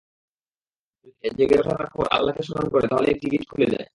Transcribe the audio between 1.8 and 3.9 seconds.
পর আল্লাহকে স্মরণ করে, তাহলে একটি গিট খুলে যায়।